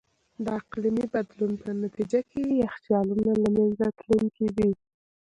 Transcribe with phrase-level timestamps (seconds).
[0.43, 4.71] د اقلیمي بدلون په نتیجه کې یخچالونه له منځه تلونکي دي.